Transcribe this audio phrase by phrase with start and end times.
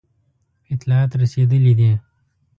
[0.73, 1.91] اطلاعات رسېدلي دي.